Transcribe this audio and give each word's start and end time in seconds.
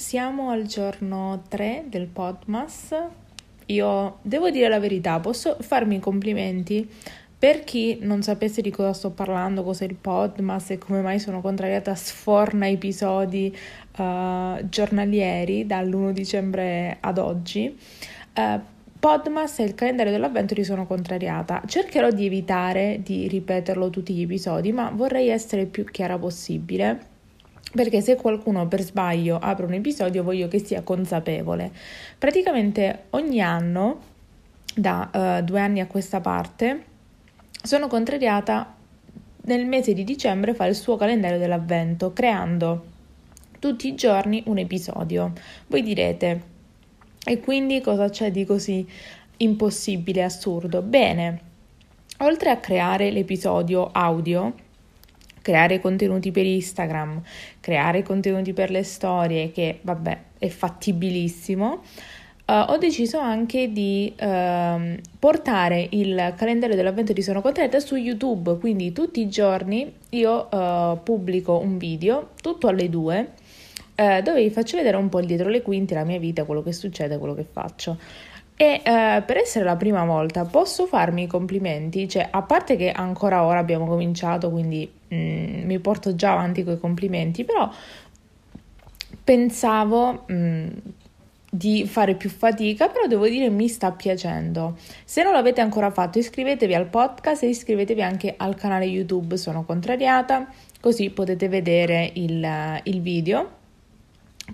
Siamo 0.00 0.48
al 0.48 0.64
giorno 0.64 1.42
3 1.46 1.84
del 1.88 2.06
Podmas. 2.06 2.96
Io 3.66 4.18
devo 4.22 4.48
dire 4.48 4.66
la 4.66 4.80
verità, 4.80 5.20
posso 5.20 5.58
farmi 5.60 5.96
i 5.96 6.00
complimenti 6.00 6.90
per 7.38 7.64
chi 7.64 7.98
non 8.00 8.22
sapesse 8.22 8.62
di 8.62 8.70
cosa 8.70 8.94
sto 8.94 9.10
parlando, 9.10 9.62
cos'è 9.62 9.84
il 9.84 9.96
Podmas 9.96 10.70
e 10.70 10.78
come 10.78 11.02
mai 11.02 11.20
sono 11.20 11.42
contrariata, 11.42 11.94
sforna 11.94 12.66
episodi 12.66 13.54
uh, 13.98 14.66
giornalieri 14.66 15.66
dall'1 15.66 16.12
dicembre 16.12 16.96
ad 16.98 17.18
oggi. 17.18 17.78
Uh, 18.34 18.58
Podmas 18.98 19.58
è 19.58 19.64
il 19.64 19.74
calendario 19.74 20.12
dell'avvento 20.12 20.54
di 20.54 20.64
Sono 20.64 20.86
Contrariata. 20.86 21.62
Cercherò 21.66 22.10
di 22.10 22.24
evitare 22.24 23.00
di 23.02 23.28
ripeterlo 23.28 23.90
tutti 23.90 24.14
gli 24.14 24.22
episodi, 24.22 24.72
ma 24.72 24.90
vorrei 24.94 25.28
essere 25.28 25.60
il 25.60 25.68
più 25.68 25.84
chiara 25.84 26.16
possibile. 26.16 27.09
Perché 27.72 28.00
se 28.00 28.16
qualcuno 28.16 28.66
per 28.66 28.82
sbaglio 28.82 29.38
apre 29.38 29.66
un 29.66 29.74
episodio 29.74 30.22
voglio 30.22 30.48
che 30.48 30.58
sia 30.58 30.82
consapevole. 30.82 31.70
Praticamente 32.18 33.04
ogni 33.10 33.40
anno, 33.40 34.00
da 34.74 35.38
uh, 35.40 35.44
due 35.44 35.60
anni 35.60 35.80
a 35.80 35.86
questa 35.86 36.20
parte, 36.20 36.84
sono 37.62 37.86
contrariata 37.86 38.74
nel 39.42 39.66
mese 39.66 39.94
di 39.94 40.04
dicembre 40.04 40.54
fa 40.54 40.66
il 40.66 40.74
suo 40.74 40.96
calendario 40.96 41.38
dell'avvento, 41.38 42.12
creando 42.12 42.84
tutti 43.58 43.88
i 43.88 43.94
giorni 43.94 44.42
un 44.46 44.58
episodio. 44.58 45.32
Voi 45.66 45.82
direte, 45.82 46.42
e 47.24 47.40
quindi 47.40 47.80
cosa 47.80 48.08
c'è 48.08 48.30
di 48.30 48.44
così 48.44 48.86
impossibile, 49.38 50.24
assurdo? 50.24 50.82
Bene, 50.82 51.40
oltre 52.18 52.50
a 52.50 52.56
creare 52.56 53.10
l'episodio 53.10 53.90
audio, 53.92 54.54
creare 55.42 55.80
contenuti 55.80 56.30
per 56.30 56.46
Instagram, 56.46 57.22
creare 57.60 58.02
contenuti 58.02 58.52
per 58.52 58.70
le 58.70 58.82
storie, 58.82 59.50
che 59.52 59.78
vabbè 59.82 60.18
è 60.38 60.48
fattibilissimo, 60.48 61.82
Uh, 62.50 62.72
ho 62.72 62.78
deciso 62.78 63.20
anche 63.20 63.70
di 63.70 64.12
uh, 64.20 64.98
portare 65.20 65.86
il 65.90 66.34
calendario 66.36 66.74
dell'avvento 66.74 67.12
di 67.12 67.22
Sono 67.22 67.40
Contenta 67.40 67.78
su 67.78 67.94
YouTube, 67.94 68.58
quindi 68.58 68.90
tutti 68.90 69.20
i 69.20 69.28
giorni 69.28 69.94
io 70.08 70.48
uh, 70.50 71.00
pubblico 71.00 71.58
un 71.58 71.78
video, 71.78 72.30
tutto 72.42 72.66
alle 72.66 72.90
due, 72.90 73.34
eh, 73.94 74.22
dove 74.22 74.42
vi 74.42 74.50
faccio 74.50 74.76
vedere 74.76 74.96
un 74.96 75.08
po' 75.08 75.20
dietro 75.20 75.48
le 75.48 75.62
quinte 75.62 75.94
la 75.94 76.02
mia 76.02 76.18
vita, 76.18 76.42
quello 76.42 76.64
che 76.64 76.72
succede, 76.72 77.18
quello 77.18 77.34
che 77.34 77.46
faccio. 77.48 77.98
E 78.56 78.80
per 78.84 79.36
essere 79.36 79.64
la 79.64 79.76
prima 79.76 80.04
volta 80.04 80.44
posso 80.44 80.86
farmi 80.86 81.22
i 81.22 81.26
complimenti, 81.26 82.08
cioè 82.08 82.26
a 82.30 82.42
parte 82.42 82.74
che 82.76 82.90
ancora 82.90 83.44
ora 83.44 83.58
abbiamo 83.60 83.86
cominciato, 83.86 84.50
quindi 84.50 84.90
mm, 85.14 85.64
mi 85.64 85.78
porto 85.78 86.14
già 86.14 86.32
avanti 86.32 86.64
con 86.64 86.74
i 86.74 86.78
complimenti, 86.78 87.44
però 87.44 87.70
pensavo... 89.24 90.26
Mm, 90.30 90.68
di 91.52 91.84
fare 91.84 92.14
più 92.14 92.30
fatica, 92.30 92.88
però 92.88 93.06
devo 93.08 93.26
dire 93.28 93.50
mi 93.50 93.66
sta 93.66 93.90
piacendo. 93.90 94.78
Se 95.04 95.24
non 95.24 95.32
l'avete 95.32 95.60
ancora 95.60 95.90
fatto, 95.90 96.18
iscrivetevi 96.18 96.74
al 96.74 96.86
podcast 96.86 97.42
e 97.42 97.48
iscrivetevi 97.48 98.02
anche 98.02 98.34
al 98.36 98.54
canale 98.54 98.84
YouTube 98.84 99.36
Sono 99.36 99.64
Contrariata, 99.64 100.46
così 100.80 101.10
potete 101.10 101.48
vedere 101.48 102.12
il, 102.14 102.80
il 102.84 103.00
video. 103.00 103.58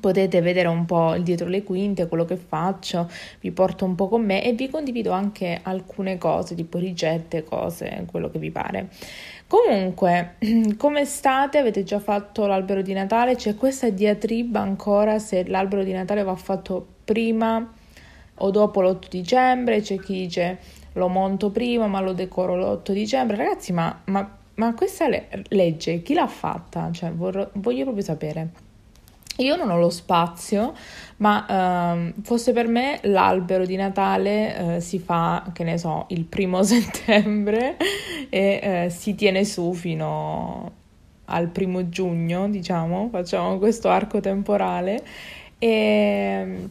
Potete 0.07 0.41
vedere 0.41 0.69
un 0.69 0.85
po' 0.85 1.17
il 1.17 1.25
dietro 1.25 1.49
le 1.49 1.65
quinte, 1.65 2.07
quello 2.07 2.25
che 2.25 2.37
faccio, 2.37 3.11
vi 3.41 3.51
porto 3.51 3.85
un 3.85 3.97
po' 3.97 4.07
con 4.07 4.25
me 4.25 4.45
e 4.45 4.53
vi 4.53 4.71
condivido 4.71 5.11
anche 5.11 5.59
alcune 5.61 6.17
cose, 6.17 6.55
tipo 6.55 6.79
ricette, 6.79 7.43
cose, 7.43 8.05
quello 8.09 8.31
che 8.31 8.39
vi 8.39 8.53
pare. 8.53 8.89
Comunque, 9.49 10.37
come 10.79 11.05
state? 11.05 11.59
Avete 11.59 11.83
già 11.83 11.99
fatto 11.99 12.47
l'albero 12.47 12.83
di 12.83 12.93
Natale? 12.93 13.35
C'è 13.35 13.57
questa 13.57 13.91
diatriba 13.91 14.61
ancora 14.61 15.19
se 15.19 15.45
l'albero 15.45 15.83
di 15.83 15.91
Natale 15.91 16.23
va 16.23 16.37
fatto 16.37 16.87
prima 17.05 17.69
o 18.33 18.51
dopo 18.53 18.81
l'8 18.83 19.09
dicembre. 19.11 19.81
C'è 19.81 19.99
chi 19.99 20.13
dice 20.13 20.59
lo 20.93 21.09
monto 21.09 21.51
prima 21.51 21.89
ma 21.89 22.01
lo 22.01 22.13
decoro 22.13 22.55
l'8 22.55 22.93
dicembre. 22.93 23.37
Ragazzi, 23.37 23.73
ma, 23.73 24.03
ma, 24.05 24.39
ma 24.55 24.73
questa 24.75 25.09
legge 25.49 26.03
chi 26.03 26.15
l'ha 26.15 26.29
fatta? 26.29 26.93
Cioè, 26.93 27.11
vorrò, 27.11 27.51
voglio 27.55 27.83
proprio 27.83 28.05
sapere. 28.05 28.66
Io 29.39 29.57
non 29.57 29.69
ho 29.71 29.79
lo 29.79 29.91
spazio, 29.91 30.75
ma 31.19 31.93
ehm, 31.93 32.23
fosse 32.23 32.53
per 32.53 32.69
me 32.69 33.01
l'albero 33.03 33.67
di 33.67 33.77
Natale 33.77 34.77
eh, 34.77 34.81
si 34.81 34.99
fa, 34.99 35.51
che 35.53 35.63
ne 35.63 35.77
so, 35.77 36.07
il 36.09 36.25
primo 36.25 36.63
settembre 36.65 37.77
e 38.31 38.61
eh, 38.63 38.91
si 38.91 39.15
tiene 39.15 39.45
su 39.45 39.73
fino 39.75 40.73
al 41.27 41.49
primo 41.49 41.89
giugno, 41.89 42.49
diciamo, 42.49 43.09
facciamo 43.11 43.59
questo 43.59 43.89
arco 43.89 44.21
temporale. 44.21 45.05
E, 45.59 46.69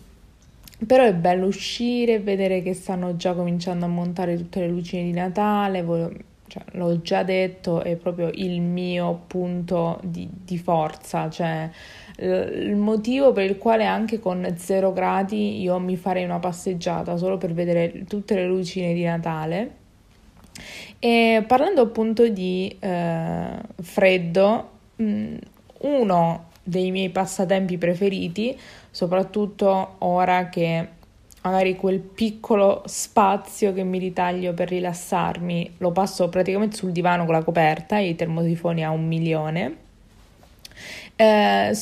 però 0.85 1.03
è 1.03 1.13
bello 1.13 1.45
uscire, 1.47 2.19
vedere 2.19 2.61
che 2.61 2.73
stanno 2.73 3.15
già 3.15 3.33
cominciando 3.33 3.85
a 3.85 3.87
montare 3.87 4.37
tutte 4.37 4.59
le 4.61 4.67
lucine 4.67 5.03
di 5.03 5.11
Natale. 5.11 5.83
Cioè, 6.47 6.63
l'ho 6.73 7.01
già 7.01 7.23
detto, 7.23 7.81
è 7.81 7.95
proprio 7.95 8.29
il 8.33 8.61
mio 8.61 9.23
punto 9.27 9.99
di, 10.03 10.27
di 10.31 10.57
forza, 10.57 11.29
cioè 11.29 11.69
il 12.17 12.75
motivo 12.75 13.33
per 13.33 13.49
il 13.49 13.57
quale 13.57 13.85
anche 13.85 14.19
con 14.19 14.53
zero 14.57 14.93
gradi 14.93 15.61
io 15.61 15.77
mi 15.79 15.97
farei 15.97 16.23
una 16.23 16.39
passeggiata 16.39 17.17
solo 17.17 17.37
per 17.37 17.53
vedere 17.53 18.05
tutte 18.07 18.35
le 18.35 18.45
lucine 18.45 18.93
di 18.93 19.03
Natale. 19.03 19.83
E 20.99 21.43
parlando 21.45 21.81
appunto 21.81 22.27
di 22.27 22.75
eh, 22.79 23.47
freddo, 23.81 24.69
mm, 25.01 25.35
uno 25.81 26.45
dei 26.63 26.91
miei 26.91 27.09
passatempi 27.09 27.77
preferiti, 27.77 28.57
soprattutto 28.89 29.95
ora 29.99 30.49
che 30.49 30.87
magari 31.41 31.75
quel 31.75 31.99
piccolo 31.99 32.81
spazio 32.87 33.71
che 33.71 33.83
mi 33.83 33.99
ritaglio 33.99 34.53
per 34.53 34.69
rilassarmi 34.69 35.75
lo 35.77 35.91
passo 35.91 36.27
praticamente 36.27 36.75
sul 36.75 36.91
divano 36.91 37.25
con 37.25 37.35
la 37.35 37.43
coperta 37.43 37.99
i 37.99 38.15
termosifoni 38.15 38.83
a 38.83 38.89
un 38.89 39.05
milione. 39.05 39.77
Eh, 41.15 41.77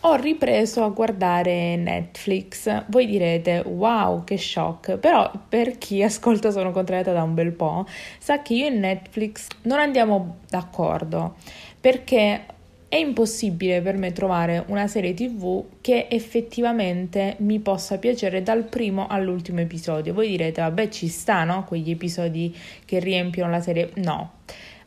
ho 0.00 0.14
ripreso 0.14 0.84
a 0.84 0.88
guardare 0.88 1.76
Netflix. 1.76 2.84
Voi 2.86 3.06
direte, 3.06 3.62
wow, 3.66 4.22
che 4.24 4.36
shock, 4.38 4.96
però 4.96 5.30
per 5.48 5.78
chi 5.78 6.02
ascolta 6.04 6.50
Sono 6.50 6.70
contrariata 6.70 7.12
da 7.12 7.22
un 7.22 7.34
bel 7.34 7.52
po', 7.52 7.86
sa 8.18 8.42
che 8.42 8.54
io 8.54 8.66
e 8.66 8.70
Netflix 8.70 9.46
non 9.62 9.78
andiamo 9.78 10.36
d'accordo 10.48 11.34
perché 11.80 12.44
è 12.88 12.96
impossibile 12.96 13.82
per 13.82 13.96
me 13.98 14.12
trovare 14.12 14.64
una 14.68 14.86
serie 14.86 15.12
tv 15.12 15.62
che 15.82 16.06
effettivamente 16.08 17.36
mi 17.40 17.58
possa 17.58 17.98
piacere 17.98 18.42
dal 18.42 18.64
primo 18.64 19.06
all'ultimo 19.06 19.60
episodio. 19.60 20.14
Voi 20.14 20.28
direte, 20.28 20.62
vabbè, 20.62 20.88
ci 20.88 21.08
sta, 21.08 21.44
no? 21.44 21.64
Quegli 21.64 21.90
episodi 21.90 22.56
che 22.84 22.98
riempiono 22.98 23.50
la 23.50 23.60
serie. 23.60 23.90
No. 23.96 24.32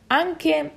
Anche 0.08 0.70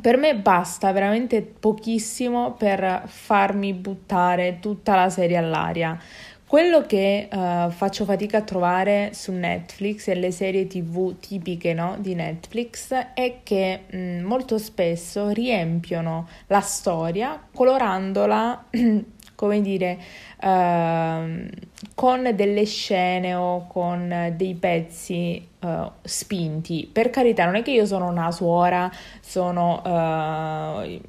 per 0.00 0.16
me 0.16 0.34
basta 0.36 0.92
veramente 0.92 1.42
pochissimo 1.42 2.52
per 2.52 3.02
farmi 3.06 3.72
buttare 3.72 4.58
tutta 4.60 4.94
la 4.94 5.08
serie 5.08 5.36
all'aria. 5.36 5.98
Quello 6.46 6.86
che 6.86 7.28
uh, 7.28 7.70
faccio 7.70 8.04
fatica 8.04 8.38
a 8.38 8.42
trovare 8.42 9.10
su 9.14 9.32
Netflix 9.32 10.06
e 10.06 10.14
le 10.14 10.30
serie 10.30 10.68
tv 10.68 11.18
tipiche 11.18 11.74
no, 11.74 11.96
di 11.98 12.14
Netflix 12.14 12.92
è 13.14 13.40
che 13.42 13.80
mh, 13.90 13.98
mm, 13.98 14.24
molto 14.24 14.56
spesso 14.56 15.30
riempiono 15.30 16.28
la 16.46 16.60
storia 16.60 17.48
colorandola 17.52 18.66
come 19.36 19.60
dire, 19.60 19.98
uh, 20.42 21.48
con 21.94 22.32
delle 22.34 22.64
scene 22.64 23.34
o 23.34 23.66
con 23.68 24.32
dei 24.34 24.54
pezzi 24.54 25.46
uh, 25.60 25.90
spinti. 26.02 26.88
Per 26.90 27.10
carità, 27.10 27.44
non 27.44 27.54
è 27.54 27.62
che 27.62 27.70
io 27.70 27.86
sono 27.86 28.08
una 28.08 28.32
suora, 28.32 28.90
sono, 29.20 29.82
uh, 29.84 31.00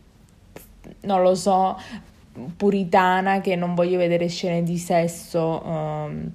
non 1.02 1.22
lo 1.22 1.34
so, 1.34 1.80
puritana 2.56 3.42
che 3.42 3.56
non 3.56 3.74
voglio 3.74 3.98
vedere 3.98 4.28
scene 4.28 4.62
di 4.62 4.78
sesso. 4.78 5.62
Um, 5.66 6.32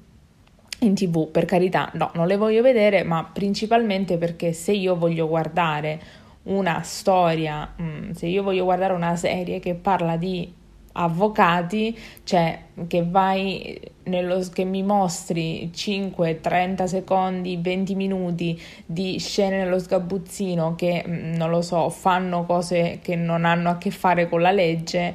in 0.81 0.95
tv, 0.95 1.29
per 1.29 1.45
carità, 1.45 1.91
no, 1.95 2.11
non 2.15 2.27
le 2.27 2.37
voglio 2.37 2.61
vedere, 2.61 3.05
ma 3.05 3.25
principalmente 3.25 4.19
perché 4.19 4.53
se 4.53 4.73
io 4.73 4.97
voglio 4.97 5.29
guardare 5.29 6.01
una 6.45 6.83
storia, 6.83 7.73
mm, 7.81 8.11
se 8.11 8.27
io 8.27 8.43
voglio 8.43 8.65
guardare 8.65 8.93
una 8.93 9.15
serie 9.15 9.61
che 9.61 9.75
parla 9.75 10.17
di 10.17 10.53
avvocati, 10.93 11.97
cioè 12.25 12.59
che 12.87 13.05
vai 13.09 13.81
nello, 14.05 14.41
che 14.53 14.65
mi 14.65 14.83
mostri 14.83 15.71
5, 15.73 16.41
30 16.41 16.87
secondi, 16.87 17.59
20 17.61 17.95
minuti 17.95 18.61
di 18.85 19.19
scene 19.19 19.59
nello 19.59 19.79
sgabuzzino 19.79 20.75
che 20.75 21.05
mm, 21.07 21.35
non 21.35 21.51
lo 21.51 21.63
so, 21.63 21.89
fanno 21.89 22.45
cose 22.45 22.99
che 23.03 23.17
non 23.17 23.45
hanno 23.45 23.71
a 23.71 23.79
che 23.79 23.91
fare 23.91 24.29
con 24.29 24.41
la 24.41 24.53
legge, 24.53 25.15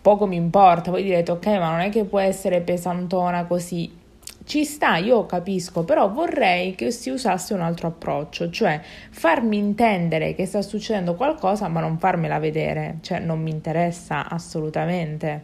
poco 0.00 0.26
mi 0.26 0.36
importa. 0.36 0.90
Voi 0.90 1.02
direte, 1.02 1.32
ok, 1.32 1.46
ma 1.46 1.70
non 1.70 1.80
è 1.80 1.90
che 1.90 2.04
può 2.04 2.18
essere 2.18 2.60
pesantona 2.60 3.44
così. 3.44 4.04
Ci 4.46 4.64
sta, 4.64 4.96
io 4.98 5.26
capisco, 5.26 5.82
però 5.82 6.08
vorrei 6.08 6.76
che 6.76 6.92
si 6.92 7.10
usasse 7.10 7.52
un 7.52 7.62
altro 7.62 7.88
approccio, 7.88 8.48
cioè 8.48 8.80
farmi 9.10 9.58
intendere 9.58 10.36
che 10.36 10.46
sta 10.46 10.62
succedendo 10.62 11.16
qualcosa 11.16 11.66
ma 11.66 11.80
non 11.80 11.98
farmela 11.98 12.38
vedere, 12.38 12.98
cioè 13.00 13.18
non 13.18 13.42
mi 13.42 13.50
interessa 13.50 14.28
assolutamente. 14.28 15.42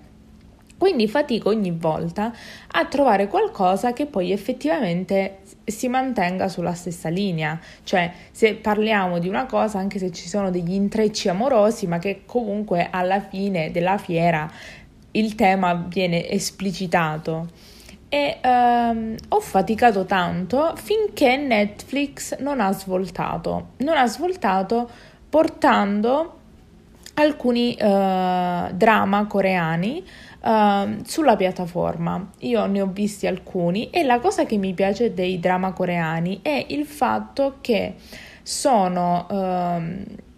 Quindi 0.79 1.09
fatico 1.09 1.49
ogni 1.49 1.73
volta 1.73 2.33
a 2.69 2.85
trovare 2.87 3.27
qualcosa 3.27 3.93
che 3.93 4.07
poi 4.07 4.31
effettivamente 4.31 5.39
si 5.65 5.89
mantenga 5.89 6.47
sulla 6.47 6.75
stessa 6.75 7.09
linea, 7.09 7.59
cioè 7.83 8.13
se 8.31 8.55
parliamo 8.55 9.19
di 9.19 9.27
una 9.27 9.47
cosa 9.47 9.79
anche 9.79 9.99
se 9.99 10.13
ci 10.13 10.29
sono 10.29 10.53
degli 10.53 10.75
intrecci 10.75 11.29
amorosi, 11.29 11.89
ma 11.89 11.99
che 11.99 12.23
comunque 12.25 12.87
alla 12.89 13.19
fine 13.19 13.73
della 13.73 13.99
fiera 13.99 14.49
il 15.11 15.35
tema 15.35 15.75
viene 15.75 16.31
esplicitato 16.31 17.71
e 18.15 18.41
um, 18.45 19.15
ho 19.29 19.41
faticato 19.41 20.05
tanto 20.05 20.75
finché 20.77 21.39
Netflix 21.39 22.37
non 22.41 22.61
ha 22.61 22.71
svoltato, 22.75 23.69
non 23.79 23.97
ha 23.97 24.07
svoltato 24.07 24.87
portando 25.31 26.41
alcuni 27.15 27.75
uh, 27.81 28.71
drama 28.71 29.27
coreani 29.27 30.05
uh, 30.43 31.01
sulla 31.07 31.37
piattaforma. 31.37 32.33
Io 32.41 32.67
ne 32.67 32.83
ho 32.83 32.87
visti 32.93 33.27
alcuni 33.27 33.89
e 33.89 34.03
la 34.03 34.21
cosa 34.21 34.45
che 34.45 34.59
mi 34.59 34.75
piace 34.75 35.15
dei 35.15 35.41
drama 35.41 35.73
coreani 35.73 36.41
è 36.43 36.67
il 36.69 36.85
fatto 36.85 37.57
che 37.63 37.95
sono... 38.43 39.27
Uh, 39.31 40.31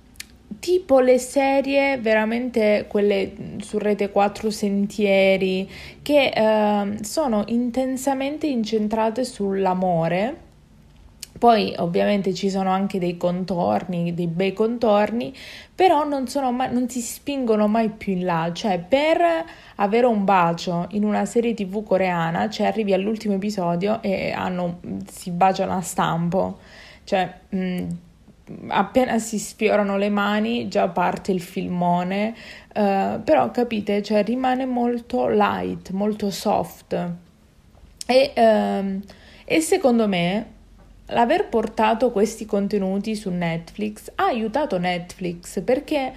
tipo 0.64 1.00
le 1.00 1.18
serie 1.18 1.98
veramente 1.98 2.86
quelle 2.88 3.32
su 3.60 3.76
Rete 3.76 4.10
4 4.10 4.50
Sentieri 4.50 5.70
che 6.00 6.32
eh, 6.34 7.04
sono 7.04 7.44
intensamente 7.48 8.46
incentrate 8.46 9.24
sull'amore. 9.24 10.40
Poi 11.38 11.74
ovviamente 11.76 12.32
ci 12.32 12.48
sono 12.48 12.70
anche 12.70 12.98
dei 12.98 13.18
contorni, 13.18 14.14
dei 14.14 14.26
bei 14.26 14.54
contorni, 14.54 15.34
però 15.74 16.08
non, 16.08 16.24
mai, 16.54 16.72
non 16.72 16.88
si 16.88 17.02
spingono 17.02 17.68
mai 17.68 17.90
più 17.90 18.14
in 18.14 18.24
là. 18.24 18.50
Cioè, 18.50 18.78
per 18.78 19.20
avere 19.74 20.06
un 20.06 20.24
bacio 20.24 20.86
in 20.92 21.04
una 21.04 21.26
serie 21.26 21.52
tv 21.52 21.84
coreana, 21.84 22.48
cioè 22.48 22.68
arrivi 22.68 22.94
all'ultimo 22.94 23.34
episodio 23.34 24.00
e 24.00 24.32
hanno, 24.32 24.80
si 25.12 25.30
baciano 25.30 25.76
a 25.76 25.82
stampo. 25.82 26.58
Cioè, 27.04 27.34
mh, 27.50 27.86
appena 28.68 29.18
si 29.18 29.38
sfiorano 29.38 29.96
le 29.96 30.10
mani 30.10 30.68
già 30.68 30.88
parte 30.88 31.32
il 31.32 31.40
filmone, 31.40 32.34
uh, 32.74 33.22
però 33.22 33.50
capite, 33.50 34.02
cioè 34.02 34.22
rimane 34.24 34.66
molto 34.66 35.28
light, 35.28 35.90
molto 35.90 36.30
soft. 36.30 37.10
E, 38.06 38.32
uh, 38.36 39.00
e 39.44 39.60
secondo 39.60 40.08
me 40.08 40.52
l'aver 41.06 41.48
portato 41.48 42.10
questi 42.10 42.46
contenuti 42.46 43.14
su 43.14 43.30
Netflix 43.30 44.10
ha 44.14 44.24
aiutato 44.24 44.78
Netflix 44.78 45.62
perché 45.62 46.12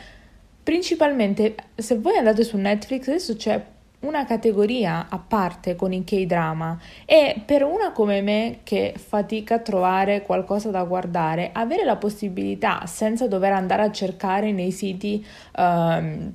principalmente 0.64 1.56
se 1.76 1.98
voi 1.98 2.16
andate 2.16 2.44
su 2.46 2.56
Netflix 2.56 3.08
adesso 3.08 3.36
c'è 3.36 3.62
una 4.07 4.25
categoria 4.25 5.07
a 5.09 5.19
parte 5.19 5.75
con 5.75 5.92
i 5.92 6.04
K-drama. 6.04 6.80
E 7.06 7.42
per 7.45 7.63
una 7.63 7.92
come 7.92 8.21
me 8.21 8.59
che 8.63 8.94
fatica 8.98 9.56
a 9.56 9.59
trovare 9.59 10.21
qualcosa 10.21 10.71
da 10.71 10.83
guardare, 10.83 11.50
avere 11.54 11.83
la 11.83 11.98
possibilità 11.98 12.86
senza 12.86 13.27
dover 13.27 13.51
andare 13.51 13.83
a 13.83 13.92
cercare 13.92 14.51
nei 14.51 14.71
siti 14.71 15.25
um, 15.57 16.33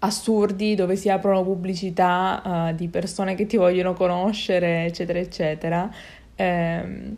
assurdi 0.00 0.74
dove 0.74 0.94
si 0.96 1.10
aprono 1.10 1.42
pubblicità 1.42 2.42
uh, 2.70 2.74
di 2.74 2.88
persone 2.88 3.34
che 3.34 3.46
ti 3.46 3.56
vogliono 3.56 3.94
conoscere, 3.94 4.84
eccetera, 4.84 5.18
eccetera, 5.18 5.90
um, 6.36 7.16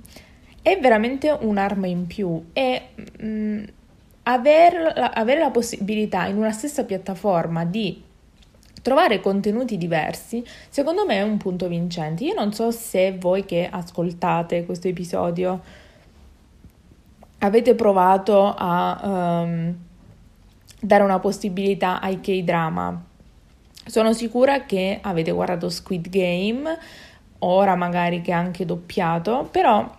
è 0.63 0.79
veramente 0.81 1.31
un'arma 1.31 1.87
in 1.87 2.07
più. 2.07 2.47
E 2.53 2.83
um, 3.21 3.65
aver, 4.23 5.11
avere 5.15 5.41
la 5.41 5.51
possibilità 5.51 6.27
in 6.27 6.37
una 6.37 6.53
stessa 6.53 6.85
piattaforma 6.85 7.65
di 7.65 8.09
Trovare 8.83 9.21
contenuti 9.21 9.77
diversi, 9.77 10.43
secondo 10.71 11.05
me, 11.05 11.17
è 11.17 11.23
un 11.23 11.37
punto 11.37 11.69
vincente. 11.69 12.25
Io 12.25 12.35
non 12.35 12.53
so 12.53 12.71
se 12.71 13.17
voi 13.19 13.45
che 13.45 13.69
ascoltate 13.71 14.65
questo 14.65 14.89
episodio 14.89 15.61
avete 17.41 17.75
provato 17.75 18.55
a 18.57 19.43
um, 19.43 19.77
dare 20.81 21.03
una 21.03 21.19
possibilità 21.19 22.01
ai 22.01 22.21
K-drama. 22.21 23.05
Sono 23.85 24.13
sicura 24.13 24.65
che 24.65 24.99
avete 25.03 25.31
guardato 25.31 25.69
Squid 25.69 26.09
Game, 26.09 26.79
ora 27.41 27.75
magari 27.75 28.23
che 28.23 28.31
è 28.31 28.35
anche 28.35 28.65
doppiato, 28.65 29.49
però 29.51 29.99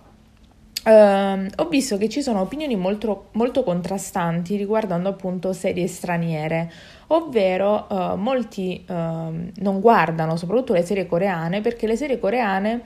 Uh, 0.84 1.48
ho 1.58 1.68
visto 1.70 1.98
che 1.98 2.10
ci 2.10 2.24
sono 2.24 2.42
opinioni 2.42 2.76
molto, 2.76 3.28
molto, 3.34 3.62
contrastanti 3.64 4.56
riguardando 4.56 5.10
appunto 5.10 5.54
serie 5.54 5.86
straniere, 5.86 6.72
ovvero 7.08 7.86
uh, 7.88 8.16
molti 8.16 8.84
uh, 8.88 8.94
non 8.94 9.80
guardano 9.80 10.38
soprattutto 10.38 10.74
le 10.74 10.82
serie 10.82 11.06
coreane 11.06 11.62
perché 11.62 11.86
le 11.86 11.96
serie 11.96 12.18
coreane 12.18 12.82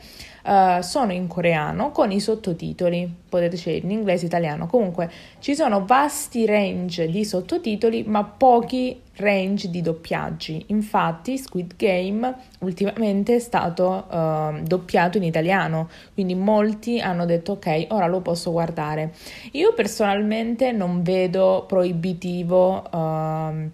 uh, 0.45 0.81
sono 0.81 1.11
in 1.11 1.27
coreano 1.27 1.91
con 1.91 2.11
i 2.11 2.19
sottotitoli, 2.19 3.13
potete 3.27 3.57
scegliere 3.57 3.85
in 3.85 3.91
inglese, 3.91 4.25
italiano, 4.25 4.67
comunque 4.67 5.11
ci 5.39 5.55
sono 5.55 5.85
vasti 5.85 6.45
range 6.45 7.09
di 7.09 7.25
sottotitoli 7.25 8.03
ma 8.03 8.23
pochi 8.23 9.01
range 9.17 9.69
di 9.69 9.81
doppiaggi. 9.81 10.65
Infatti 10.67 11.37
Squid 11.37 11.75
Game 11.75 12.33
ultimamente 12.59 13.35
è 13.35 13.39
stato 13.39 14.05
uh, 14.09 14.61
doppiato 14.61 15.17
in 15.17 15.23
italiano, 15.23 15.89
quindi 16.13 16.35
molti 16.35 16.99
hanno 16.99 17.25
detto 17.25 17.53
ok, 17.53 17.87
ora 17.89 18.07
lo 18.07 18.21
posso 18.21 18.51
guardare. 18.51 19.13
Io 19.51 19.73
personalmente 19.73 20.71
non 20.71 21.01
vedo 21.01 21.65
proibitivo, 21.67 22.83
uh, 22.91 23.71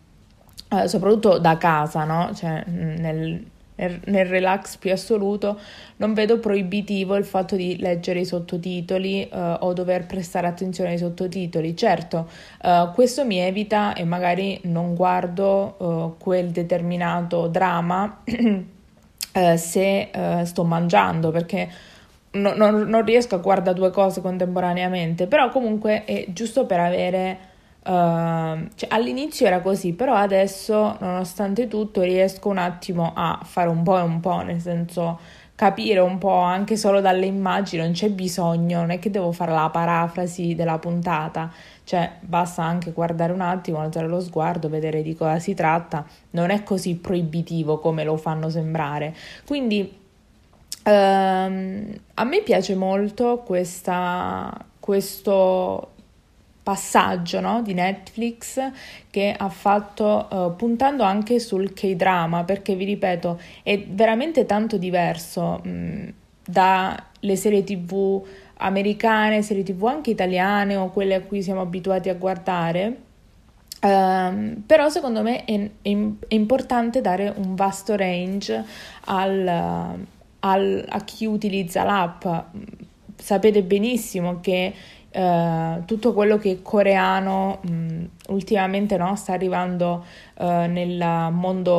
soprattutto 0.85 1.37
da 1.37 1.57
casa, 1.57 2.05
no? 2.05 2.31
Cioè 2.33 2.63
nel, 2.67 3.43
nel 4.05 4.25
relax 4.25 4.77
più 4.77 4.91
assoluto, 4.91 5.59
non 5.97 6.13
vedo 6.13 6.39
proibitivo 6.39 7.15
il 7.15 7.25
fatto 7.25 7.55
di 7.55 7.77
leggere 7.77 8.19
i 8.19 8.25
sottotitoli 8.25 9.29
uh, 9.31 9.37
o 9.59 9.73
dover 9.73 10.05
prestare 10.05 10.47
attenzione 10.47 10.91
ai 10.91 10.97
sottotitoli. 10.97 11.75
Certo, 11.75 12.29
uh, 12.63 12.91
questo 12.93 13.25
mi 13.25 13.37
evita 13.37 13.93
e 13.93 14.03
magari 14.03 14.59
non 14.63 14.95
guardo 14.95 15.75
uh, 15.77 16.21
quel 16.21 16.49
determinato 16.49 17.47
dramma 17.47 18.21
se 19.55 20.09
sto 20.43 20.63
mangiando 20.65 21.31
perché 21.31 21.69
no, 22.31 22.53
no, 22.53 22.69
non 22.69 23.05
riesco 23.05 23.35
a 23.35 23.37
guardare 23.37 23.77
due 23.77 23.89
cose 23.89 24.19
contemporaneamente, 24.19 25.27
però 25.27 25.49
comunque 25.49 26.03
è 26.03 26.25
giusto 26.29 26.65
per 26.65 26.79
avere 26.79 27.37
Uh, 27.83 28.67
cioè, 28.75 28.89
all'inizio 28.89 29.47
era 29.47 29.59
così, 29.59 29.93
però 29.93 30.13
adesso, 30.13 30.97
nonostante 30.99 31.67
tutto, 31.67 32.01
riesco 32.01 32.49
un 32.49 32.59
attimo 32.59 33.11
a 33.15 33.39
fare 33.43 33.69
un 33.69 33.81
po' 33.81 33.97
e 33.97 34.01
un 34.01 34.19
po', 34.19 34.41
nel 34.41 34.61
senso 34.61 35.19
capire 35.55 35.99
un 35.99 36.17
po' 36.17 36.39
anche 36.39 36.75
solo 36.75 37.01
dalle 37.01 37.27
immagini, 37.27 37.83
non 37.83 37.91
c'è 37.91 38.09
bisogno, 38.09 38.79
non 38.79 38.89
è 38.89 38.97
che 38.97 39.11
devo 39.11 39.31
fare 39.31 39.51
la 39.51 39.69
parafrasi 39.69 40.55
della 40.55 40.79
puntata, 40.79 41.51
cioè 41.83 42.13
basta 42.19 42.63
anche 42.63 42.91
guardare 42.91 43.31
un 43.31 43.41
attimo, 43.41 43.79
alzare 43.79 44.07
lo 44.07 44.19
sguardo, 44.21 44.69
vedere 44.69 45.03
di 45.03 45.15
cosa 45.15 45.37
si 45.37 45.53
tratta, 45.53 46.03
non 46.31 46.49
è 46.49 46.63
così 46.63 46.95
proibitivo 46.95 47.77
come 47.79 48.03
lo 48.03 48.17
fanno 48.17 48.49
sembrare. 48.49 49.15
Quindi 49.45 49.99
um, 50.85 51.85
a 52.15 52.23
me 52.23 52.41
piace 52.43 52.73
molto 52.73 53.43
questa, 53.45 54.65
questo 54.79 55.89
passaggio 56.63 57.39
no, 57.39 57.61
di 57.61 57.73
Netflix 57.73 58.59
che 59.09 59.33
ha 59.35 59.49
fatto 59.49 60.27
uh, 60.29 60.55
puntando 60.55 61.03
anche 61.03 61.39
sul 61.39 61.73
K-drama 61.73 62.43
perché 62.43 62.75
vi 62.75 62.85
ripeto 62.85 63.39
è 63.63 63.83
veramente 63.87 64.45
tanto 64.45 64.77
diverso 64.77 65.61
dalle 66.45 67.35
serie 67.35 67.63
tv 67.63 68.23
americane, 68.57 69.41
serie 69.41 69.63
tv 69.63 69.85
anche 69.85 70.11
italiane 70.11 70.75
o 70.75 70.89
quelle 70.89 71.15
a 71.15 71.21
cui 71.21 71.41
siamo 71.41 71.61
abituati 71.61 72.09
a 72.09 72.15
guardare. 72.15 73.09
Uh, 73.81 74.61
però 74.63 74.89
secondo 74.89 75.23
me 75.23 75.43
è, 75.43 75.69
è, 75.81 75.89
è, 76.27 76.33
importante 76.35 77.01
dare 77.01 77.33
un 77.35 77.55
vasto 77.55 77.95
range 77.95 78.63
al, 79.05 80.05
al, 80.39 80.85
a 80.87 81.03
chi 81.03 81.25
utilizza 81.25 81.83
l'app. 81.83 82.23
Sapete 83.15 83.63
benissimo 83.63 84.39
che 84.39 84.71
Uh, 85.13 85.83
tutto 85.83 86.13
quello 86.13 86.37
che 86.37 86.51
è 86.51 86.61
coreano 86.61 87.59
mh, 87.61 88.03
ultimamente 88.29 88.95
no, 88.95 89.13
sta 89.17 89.33
arrivando 89.33 90.05
uh, 90.37 90.45
nel 90.45 91.29
mondo 91.31 91.73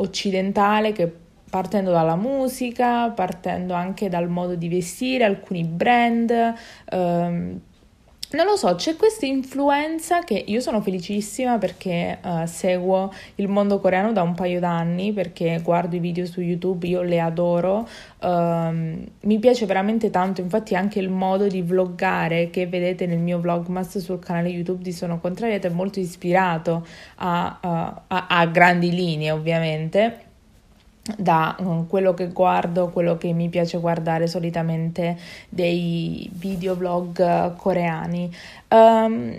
occidentale 0.00 0.92
che 0.92 1.12
partendo 1.50 1.90
dalla 1.90 2.16
musica, 2.16 3.10
partendo 3.10 3.74
anche 3.74 4.08
dal 4.08 4.28
modo 4.28 4.54
di 4.54 4.68
vestire, 4.68 5.24
alcuni 5.24 5.64
brand, 5.64 6.54
uh, 6.92 7.60
non 8.32 8.46
lo 8.46 8.56
so, 8.56 8.76
c'è 8.76 8.94
questa 8.94 9.26
influenza 9.26 10.20
che 10.20 10.44
io 10.46 10.60
sono 10.60 10.80
felicissima 10.80 11.58
perché 11.58 12.18
uh, 12.22 12.46
seguo 12.46 13.12
il 13.36 13.48
mondo 13.48 13.80
coreano 13.80 14.12
da 14.12 14.22
un 14.22 14.34
paio 14.34 14.60
d'anni, 14.60 15.12
perché 15.12 15.60
guardo 15.62 15.96
i 15.96 15.98
video 15.98 16.26
su 16.26 16.40
YouTube, 16.40 16.86
io 16.86 17.02
le 17.02 17.18
adoro, 17.18 17.88
uh, 18.20 18.28
mi 18.28 19.38
piace 19.40 19.66
veramente 19.66 20.10
tanto, 20.10 20.40
infatti 20.40 20.76
anche 20.76 21.00
il 21.00 21.08
modo 21.08 21.48
di 21.48 21.60
vloggare 21.62 22.50
che 22.50 22.68
vedete 22.68 23.06
nel 23.06 23.18
mio 23.18 23.40
vlogmas 23.40 23.98
sul 23.98 24.20
canale 24.20 24.48
YouTube 24.48 24.82
di 24.82 24.92
Sono 24.92 25.18
Contrariata 25.18 25.66
è 25.66 25.70
molto 25.72 25.98
ispirato 25.98 26.86
a, 27.16 27.58
uh, 27.60 27.66
a, 28.06 28.26
a 28.28 28.46
grandi 28.46 28.92
linee 28.92 29.32
ovviamente 29.32 30.28
da 31.16 31.56
mm, 31.60 31.82
quello 31.88 32.14
che 32.14 32.28
guardo, 32.28 32.88
quello 32.88 33.16
che 33.16 33.32
mi 33.32 33.48
piace 33.48 33.78
guardare 33.78 34.26
solitamente 34.26 35.16
dei 35.48 36.28
videoblog 36.32 37.56
coreani. 37.56 38.34
Um, 38.68 39.38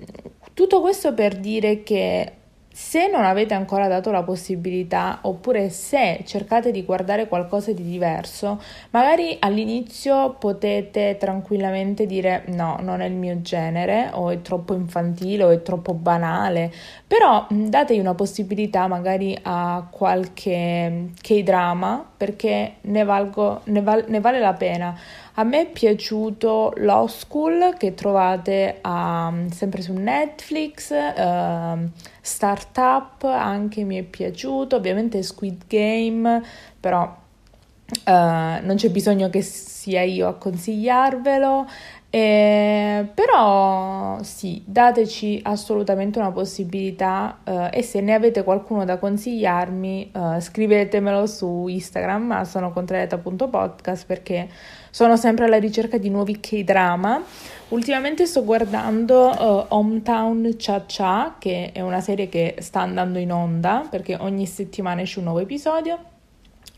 tutto 0.53 0.81
questo 0.81 1.13
per 1.13 1.37
dire 1.37 1.83
che 1.83 2.33
se 2.83 3.07
non 3.07 3.23
avete 3.23 3.53
ancora 3.53 3.87
dato 3.87 4.09
la 4.09 4.23
possibilità, 4.23 5.19
oppure 5.21 5.69
se 5.69 6.23
cercate 6.25 6.71
di 6.71 6.83
guardare 6.83 7.27
qualcosa 7.27 7.71
di 7.71 7.83
diverso, 7.83 8.59
magari 8.89 9.37
all'inizio 9.39 10.35
potete 10.39 11.15
tranquillamente 11.19 12.07
dire 12.07 12.43
no, 12.47 12.79
non 12.81 13.01
è 13.01 13.05
il 13.05 13.13
mio 13.13 13.39
genere, 13.43 14.09
o 14.13 14.31
è 14.31 14.41
troppo 14.41 14.73
infantile, 14.73 15.43
o 15.43 15.49
è 15.51 15.61
troppo 15.61 15.93
banale, 15.93 16.73
però 17.05 17.45
dategli 17.49 17.99
una 17.99 18.15
possibilità 18.15 18.87
magari 18.87 19.37
a 19.43 19.87
qualche 19.89 21.11
K-drama 21.21 22.03
perché 22.17 22.77
ne, 22.81 23.03
valgo, 23.03 23.61
ne, 23.65 23.81
val, 23.81 24.05
ne 24.07 24.19
vale 24.19 24.39
la 24.39 24.53
pena. 24.53 24.97
A 25.35 25.43
me 25.43 25.61
è 25.61 25.65
piaciuto 25.67 26.73
Law 26.77 27.07
School 27.07 27.75
che 27.77 27.93
trovate 27.93 28.81
um, 28.83 29.49
sempre 29.49 29.81
su 29.81 29.93
Netflix, 29.93 30.91
uh, 30.91 31.89
Startup 32.19 33.23
anche 33.23 33.83
mi 33.83 33.97
è 33.97 34.03
piaciuto, 34.03 34.75
ovviamente 34.75 35.23
Squid 35.23 35.63
Game, 35.67 36.43
però 36.77 37.03
uh, 37.03 38.11
non 38.11 38.73
c'è 38.75 38.89
bisogno 38.89 39.29
che 39.29 39.41
sia 39.41 40.01
io 40.01 40.27
a 40.27 40.33
consigliarvelo. 40.33 41.67
Eh, 42.13 43.07
però 43.13 44.21
sì, 44.21 44.61
dateci 44.65 45.39
assolutamente 45.43 46.19
una 46.19 46.31
possibilità 46.31 47.39
eh, 47.45 47.69
e 47.71 47.81
se 47.83 48.01
ne 48.01 48.13
avete 48.13 48.43
qualcuno 48.43 48.83
da 48.83 48.97
consigliarmi 48.97 50.11
eh, 50.13 50.41
scrivetemelo 50.41 51.25
su 51.25 51.67
Instagram 51.69 52.31
a 52.31 52.43
sonocontrariata.podcast 52.43 54.05
perché 54.05 54.49
sono 54.89 55.15
sempre 55.15 55.45
alla 55.45 55.57
ricerca 55.57 55.97
di 55.97 56.09
nuovi 56.09 56.41
K-drama. 56.41 57.23
Ultimamente 57.69 58.25
sto 58.25 58.43
guardando 58.43 59.29
uh, 59.29 59.65
Hometown 59.69 60.55
Cha 60.57 60.83
Cha, 60.85 61.35
che 61.39 61.71
è 61.71 61.79
una 61.79 62.01
serie 62.01 62.27
che 62.27 62.55
sta 62.59 62.81
andando 62.81 63.17
in 63.17 63.31
onda 63.31 63.87
perché 63.89 64.17
ogni 64.19 64.45
settimana 64.45 64.99
esce 64.99 65.19
un 65.19 65.25
nuovo 65.25 65.39
episodio. 65.39 65.97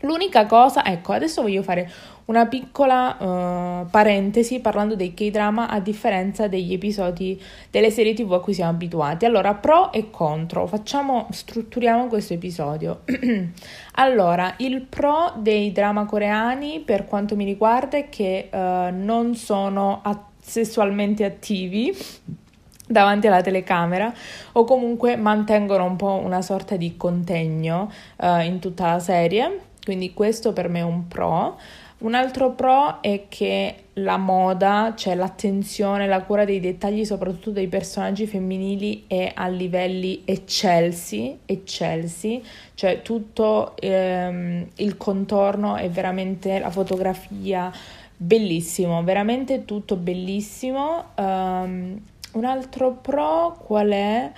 L'unica 0.02 0.46
cosa, 0.46 0.84
ecco, 0.84 1.12
adesso 1.12 1.42
voglio 1.42 1.62
fare 1.62 1.90
una 2.26 2.46
piccola 2.46 3.16
uh, 3.18 3.90
parentesi 3.90 4.60
parlando 4.60 4.94
dei 4.94 5.12
K-drama 5.12 5.68
a 5.68 5.80
differenza 5.80 6.48
degli 6.48 6.72
episodi 6.72 7.40
delle 7.70 7.90
serie 7.90 8.14
TV 8.14 8.32
a 8.32 8.40
cui 8.40 8.54
siamo 8.54 8.70
abituati. 8.70 9.24
Allora, 9.26 9.54
pro 9.54 9.92
e 9.92 10.10
contro, 10.10 10.66
facciamo, 10.66 11.26
strutturiamo 11.30 12.06
questo 12.06 12.32
episodio. 12.32 13.02
allora, 13.96 14.54
il 14.58 14.82
pro 14.82 15.32
dei 15.36 15.72
drama 15.72 16.06
coreani 16.06 16.80
per 16.80 17.04
quanto 17.04 17.36
mi 17.36 17.44
riguarda 17.44 17.98
è 17.98 18.08
che 18.08 18.48
uh, 18.50 18.56
non 18.92 19.34
sono 19.34 20.00
att- 20.02 20.32
sessualmente 20.40 21.24
attivi 21.24 21.94
davanti 22.86 23.26
alla 23.26 23.40
telecamera 23.40 24.12
o 24.52 24.64
comunque 24.64 25.16
mantengono 25.16 25.84
un 25.84 25.96
po' 25.96 26.20
una 26.22 26.42
sorta 26.42 26.76
di 26.76 26.96
contegno 26.96 27.90
uh, 28.16 28.40
in 28.40 28.58
tutta 28.60 28.92
la 28.92 28.98
serie, 28.98 29.60
quindi 29.84 30.14
questo 30.14 30.52
per 30.54 30.68
me 30.68 30.80
è 30.80 30.84
un 30.84 31.06
pro. 31.08 31.58
Un 32.04 32.12
altro 32.12 32.50
pro 32.50 33.00
è 33.00 33.28
che 33.30 33.76
la 33.94 34.18
moda, 34.18 34.92
cioè 34.94 35.14
l'attenzione, 35.14 36.06
la 36.06 36.20
cura 36.20 36.44
dei 36.44 36.60
dettagli, 36.60 37.02
soprattutto 37.02 37.50
dei 37.50 37.66
personaggi 37.66 38.26
femminili, 38.26 39.04
è 39.06 39.32
a 39.34 39.48
livelli 39.48 40.20
eccelsi, 40.26 41.38
eccelsi, 41.46 42.42
cioè 42.74 43.00
tutto 43.00 43.74
ehm, 43.78 44.68
il 44.76 44.98
contorno 44.98 45.76
è 45.76 45.88
veramente 45.88 46.58
la 46.58 46.68
fotografia 46.68 47.72
bellissimo, 48.14 49.02
veramente 49.02 49.64
tutto 49.64 49.96
bellissimo. 49.96 51.04
Um, 51.16 51.98
un 52.32 52.44
altro 52.44 52.98
pro 53.00 53.56
qual 53.64 53.88
è? 53.88 54.30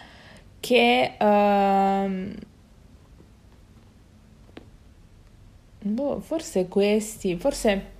Che 0.61 1.13
um, 1.19 2.33
Boh, 5.87 6.19
forse 6.19 6.67
questi, 6.67 7.37
forse 7.37 7.95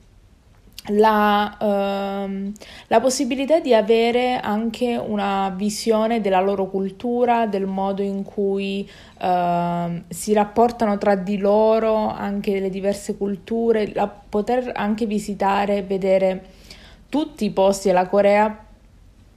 la, 0.89 1.57
uh, 1.59 2.53
la, 2.89 3.01
possibilità 3.01 3.61
di 3.61 3.75
avere 3.75 4.41
anche 4.41 4.97
una 4.97 5.53
visione 5.57 6.21
della 6.21 6.41
loro 6.41 6.67
cultura, 6.67 7.47
del 7.47 7.67
modo 7.67 8.03
in 8.03 8.25
cui 8.25 8.89
uh, 9.21 10.03
si 10.09 10.33
rapportano 10.33 10.99
tra 10.99 11.15
di 11.15 11.39
loro, 11.39 12.09
anche 12.09 12.59
le 12.59 12.71
diverse 12.71 13.17
culture, 13.17 13.93
la, 13.95 14.09
poter 14.09 14.73
anche 14.75 15.07
visitare, 15.07 15.83
vedere 15.83 16.45
tutti 17.09 17.45
i 17.45 17.51
posti 17.51 17.89
della 17.89 18.09
Corea 18.09 18.65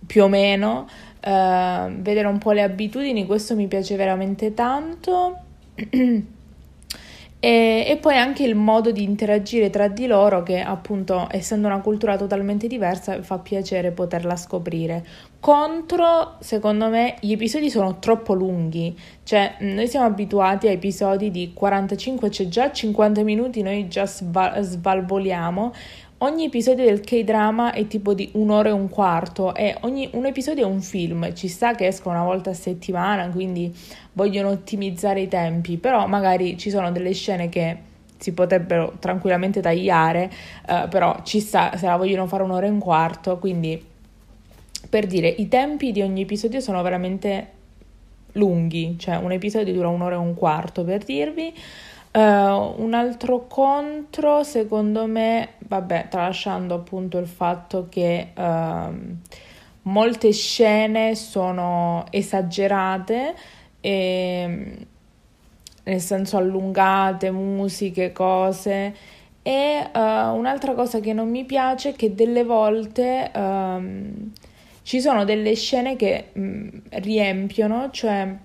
più 0.08 0.24
o 0.24 0.28
meno, 0.28 0.88
uh, 1.24 1.92
vedere 2.02 2.28
un 2.28 2.40
po' 2.40 2.52
le 2.52 2.64
abitudini, 2.64 3.28
questo 3.28 3.56
mi 3.56 3.68
piace 3.68 3.96
veramente 3.96 4.56
tanto. 4.56 5.38
E, 7.42 7.86
e, 7.88 7.96
poi 7.96 8.18
anche 8.18 8.44
il 8.44 8.56
modo 8.56 8.92
di 8.92 9.02
interagire 9.02 9.70
tra 9.70 9.88
di 9.88 10.08
loro 10.08 10.44
che 10.44 10.60
appunto 10.60 11.26
essendo 11.32 11.68
una 11.68 11.80
cultura 11.80 12.18
totalmente 12.18 12.68
diversa 12.68 13.22
fa 13.22 13.40
piacere 13.40 13.92
poterla 13.92 14.36
scoprire. 14.36 15.06
Contro, 15.40 16.36
secondo 16.40 16.90
me, 16.90 17.16
gli 17.22 17.32
episodi 17.32 17.70
sono 17.70 18.00
troppo 18.00 18.34
lunghi, 18.34 18.94
cioè 19.24 19.56
noi 19.60 19.88
siamo 19.88 20.06
abituati 20.06 20.68
a 20.68 20.72
episodi 20.72 21.32
di 21.32 21.54
45, 21.54 22.28
c'è 22.28 22.36
cioè 22.36 22.48
già 22.50 22.72
50 22.74 23.24
minuti, 23.24 23.62
noi 23.62 23.88
già 23.88 24.06
sval- 24.06 24.62
svalvoliamo. 24.62 25.72
Ogni 26.22 26.44
episodio 26.44 26.84
del 26.84 27.00
K-drama 27.00 27.72
è 27.72 27.88
tipo 27.88 28.14
di 28.14 28.30
un'ora 28.34 28.68
e 28.68 28.72
un 28.74 28.90
quarto 28.90 29.56
e 29.56 29.78
ogni, 29.82 30.10
un 30.12 30.26
episodio 30.26 30.66
è 30.66 30.70
un 30.70 30.82
film, 30.82 31.34
ci 31.34 31.48
sta 31.48 31.76
che 31.76 31.88
esca 31.88 32.10
una 32.10 32.26
volta 32.26 32.50
a 32.50 32.54
settimana, 32.54 33.30
quindi 33.30 33.74
vogliono 34.12 34.50
ottimizzare 34.50 35.22
i 35.22 35.30
tempi, 35.30 35.78
però 35.78 36.08
magari 36.08 36.58
ci 36.58 36.72
sono 36.72 36.92
delle 36.92 37.14
scene 37.14 37.48
che 37.48 37.78
si 38.18 38.34
potrebbero 38.34 38.96
tranquillamente 39.00 39.62
tagliare, 39.62 40.30
eh, 40.68 40.88
però 40.90 41.22
ci 41.24 41.40
sta 41.40 41.78
se 41.78 41.86
la 41.86 41.96
vogliono 41.96 42.28
fare 42.28 42.44
un'ora 42.44 42.66
e 42.66 42.70
un 42.70 42.80
quarto, 42.80 43.38
quindi 43.38 43.82
per 44.90 45.08
dire 45.08 45.30
i 45.30 45.48
tempi 45.48 45.94
di 45.94 46.02
ogni 46.02 46.24
episodio 46.24 46.60
sono 46.60 46.82
veramente 46.82 47.48
lunghi, 48.34 48.98
cioè 49.00 49.16
un 49.16 49.32
episodio 49.32 49.72
dura 49.74 49.88
un'ora 49.88 50.16
e 50.16 50.18
un 50.18 50.34
quarto 50.34 50.84
per 50.84 51.02
dirvi. 51.02 51.54
Uh, 52.12 52.74
un 52.82 52.94
altro 52.96 53.46
contro, 53.46 54.44
secondo 54.44 55.06
me, 55.06 55.50
vabbè, 55.60 56.08
tralasciando 56.10 56.74
appunto 56.74 57.20
il 57.20 57.28
fatto 57.28 57.86
che 57.88 58.32
uh, 58.36 59.16
molte 59.84 60.32
scene 60.32 61.14
sono 61.14 62.06
esagerate, 62.10 63.36
e, 63.80 64.88
nel 65.84 66.02
senso 66.02 66.38
allungate, 66.38 67.30
musiche, 67.30 68.12
cose. 68.12 68.96
E 69.44 69.90
uh, 69.94 70.00
un'altra 70.00 70.74
cosa 70.74 71.00
che 71.00 71.14
non 71.14 71.30
mi 71.30 71.46
piace 71.46 71.90
è 71.90 71.94
che 71.94 72.16
delle 72.16 72.44
volte 72.44 73.32
um, 73.36 74.32
ci 74.82 75.00
sono 75.00 75.26
delle 75.26 75.54
scene 75.56 75.96
che 75.96 76.30
um, 76.34 76.70
riempiono, 76.90 77.90
cioè 77.92 78.36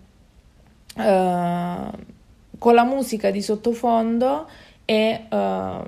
uh, 0.97 2.12
con 2.64 2.73
la 2.73 2.85
musica 2.85 3.30
di 3.30 3.42
sottofondo 3.42 4.49
e 4.87 5.26
uh, 5.28 5.87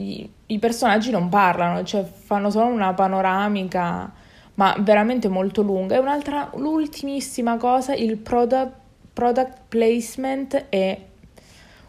i, 0.00 0.30
i, 0.46 0.58
personaggi 0.58 1.10
non 1.10 1.28
parlano, 1.28 1.82
cioè 1.82 2.02
fanno 2.02 2.48
solo 2.48 2.72
una 2.72 2.94
panoramica, 2.94 4.10
ma 4.54 4.74
veramente 4.78 5.28
molto 5.28 5.60
lunga. 5.60 5.96
E 5.96 5.98
un'altra, 5.98 6.50
l'ultimissima 6.54 7.58
cosa, 7.58 7.92
il 7.92 8.16
product, 8.16 8.72
product 9.12 9.58
placement 9.68 10.68
è 10.70 10.98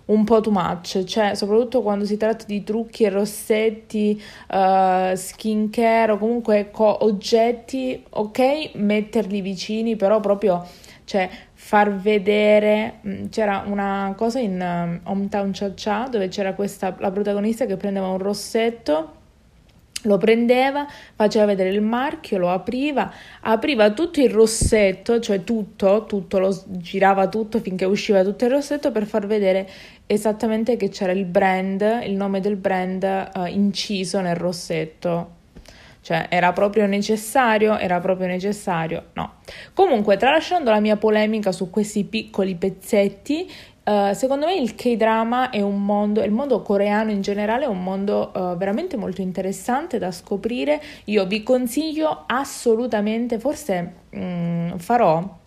un 0.08 0.26
po' 0.26 0.42
too 0.42 0.52
much, 0.52 1.06
cioè 1.06 1.34
soprattutto 1.34 1.82
quando 1.82 2.04
si 2.04 2.18
tratta 2.18 2.44
di 2.44 2.62
trucchi 2.62 3.06
e 3.06 3.10
rossetti, 3.10 4.22
uh, 4.50 5.16
skincare 5.16 6.12
o 6.12 6.18
comunque 6.18 6.72
co- 6.72 7.06
oggetti, 7.06 8.04
ok, 8.10 8.72
metterli 8.74 9.40
vicini, 9.40 9.96
però 9.96 10.20
proprio 10.20 10.62
cioè 11.06 11.30
far 11.54 11.96
vedere 11.96 13.00
mm, 13.08 13.26
c'era 13.30 13.64
una 13.66 14.14
cosa 14.18 14.40
in 14.40 14.60
um, 14.60 15.00
Hometown 15.04 15.52
Cha 15.54 15.72
Cha 15.74 16.08
dove 16.10 16.28
c'era 16.28 16.54
questa 16.54 16.96
la 17.00 17.12
protagonista 17.12 17.66
che 17.66 17.78
prendeva 17.78 18.08
un 18.08 18.18
rossetto 18.18 19.24
lo 20.06 20.18
prendeva, 20.18 20.88
faceva 21.16 21.46
vedere 21.46 21.70
il 21.70 21.82
marchio, 21.82 22.38
lo 22.38 22.52
apriva, 22.52 23.12
apriva 23.42 23.92
tutto 23.92 24.22
il 24.22 24.30
rossetto, 24.30 25.20
cioè 25.20 25.44
tutto, 25.44 26.06
tutto 26.08 26.40
lo 26.40 26.64
girava 26.68 27.28
tutto 27.28 27.60
finché 27.60 27.86
usciva 27.86 28.24
tutto 28.24 28.46
il 28.46 28.52
rossetto 28.52 28.92
per 28.92 29.06
far 29.06 29.26
vedere 29.26 29.68
esattamente 30.06 30.78
che 30.78 30.90
c'era 30.90 31.12
il 31.12 31.26
brand, 31.26 31.82
il 32.04 32.14
nome 32.14 32.40
del 32.40 32.56
brand 32.56 33.32
uh, 33.34 33.46
inciso 33.46 34.22
nel 34.22 34.36
rossetto. 34.36 35.35
Cioè, 36.06 36.28
era 36.30 36.54
proprio 36.54 36.86
necessario? 36.86 37.80
Era 37.80 38.00
proprio 38.00 38.28
necessario? 38.28 39.06
No. 39.14 39.38
Comunque, 39.74 40.18
tralasciando 40.18 40.70
la 40.70 40.80
mia 40.80 40.98
polemica 40.98 41.52
su 41.52 41.72
questi 41.72 42.04
piccoli 42.04 42.54
pezzetti, 42.54 43.52
Uh, 43.86 44.14
secondo 44.14 44.48
me 44.48 44.56
il 44.56 44.74
K-drama 44.74 45.52
è 45.52 45.62
un 45.62 45.86
mondo, 45.86 46.24
il 46.24 46.32
mondo 46.32 46.64
coreano 46.64 47.12
in 47.12 47.22
generale 47.22 47.66
è 47.66 47.68
un 47.68 47.84
mondo 47.84 48.32
uh, 48.34 48.58
veramente 48.58 48.98
molto 48.98 49.22
interessante 49.22 50.00
da 50.00 50.10
scoprire. 50.10 50.82
Io 51.04 51.28
vi 51.28 51.44
consiglio 51.44 52.24
assolutamente, 52.26 53.38
forse 53.38 53.94
um, 54.10 54.76
farò 54.80 55.38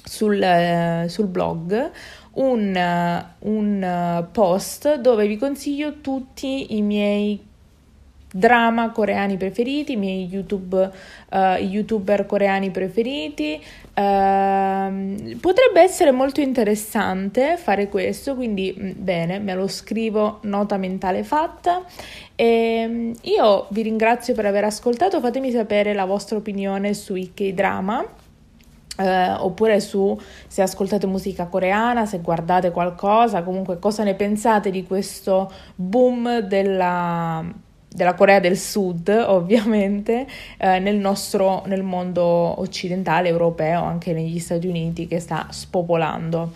sul, 0.00 0.40
uh, 0.40 1.08
sul 1.08 1.26
blog 1.26 1.90
un, 2.34 3.24
un 3.40 4.26
post 4.30 4.94
dove 5.00 5.26
vi 5.26 5.36
consiglio 5.36 6.00
tutti 6.00 6.76
i 6.76 6.82
miei 6.82 7.50
drama 8.32 8.90
coreani 8.90 9.36
preferiti, 9.36 9.92
i 9.92 9.96
miei 9.96 10.26
YouTube, 10.26 10.90
uh, 11.30 11.36
youtuber 11.60 12.26
coreani 12.26 12.70
preferiti. 12.70 13.62
Uh, 13.94 15.36
potrebbe 15.38 15.82
essere 15.82 16.10
molto 16.12 16.40
interessante 16.40 17.56
fare 17.58 17.88
questo, 17.88 18.34
quindi 18.34 18.74
mm, 18.76 18.90
bene, 18.96 19.38
me 19.38 19.54
lo 19.54 19.68
scrivo, 19.68 20.38
nota 20.42 20.78
mentale 20.78 21.22
fatta. 21.22 21.84
E 22.34 22.44
ehm, 22.44 23.14
io 23.22 23.66
vi 23.70 23.82
ringrazio 23.82 24.34
per 24.34 24.46
aver 24.46 24.64
ascoltato, 24.64 25.20
fatemi 25.20 25.50
sapere 25.50 25.92
la 25.92 26.06
vostra 26.06 26.38
opinione 26.38 26.94
sui 26.94 27.32
K-drama. 27.34 28.20
Uh, 28.94 29.42
oppure 29.42 29.80
su 29.80 30.20
se 30.46 30.60
ascoltate 30.60 31.06
musica 31.06 31.46
coreana, 31.46 32.04
se 32.04 32.20
guardate 32.20 32.70
qualcosa, 32.70 33.42
comunque 33.42 33.78
cosa 33.78 34.02
ne 34.02 34.14
pensate 34.14 34.70
di 34.70 34.84
questo 34.84 35.50
boom 35.74 36.40
della 36.40 37.42
della 37.94 38.14
Corea 38.14 38.40
del 38.40 38.56
Sud, 38.56 39.08
ovviamente, 39.28 40.26
eh, 40.58 40.78
nel 40.78 40.96
nostro 40.96 41.62
nel 41.66 41.82
mondo 41.82 42.24
occidentale, 42.24 43.28
europeo, 43.28 43.82
anche 43.82 44.12
negli 44.12 44.38
Stati 44.38 44.66
Uniti 44.66 45.06
che 45.06 45.20
sta 45.20 45.46
spopolando. 45.50 46.52